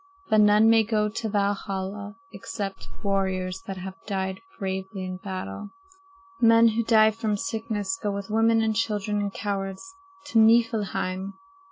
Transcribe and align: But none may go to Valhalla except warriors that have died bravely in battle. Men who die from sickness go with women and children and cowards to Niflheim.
But 0.31 0.41
none 0.41 0.67
may 0.67 0.83
go 0.83 1.09
to 1.09 1.29
Valhalla 1.29 2.15
except 2.31 2.89
warriors 3.03 3.61
that 3.67 3.77
have 3.77 4.03
died 4.07 4.41
bravely 4.57 5.05
in 5.05 5.17
battle. 5.17 5.69
Men 6.39 6.69
who 6.69 6.81
die 6.81 7.11
from 7.11 7.37
sickness 7.37 7.99
go 8.01 8.09
with 8.09 8.31
women 8.31 8.63
and 8.63 8.75
children 8.75 9.19
and 9.19 9.31
cowards 9.31 9.93
to 10.29 10.39
Niflheim. 10.39 11.35